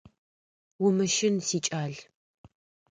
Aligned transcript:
Умыщын, 0.85 1.35
сикӏал… 1.47 1.93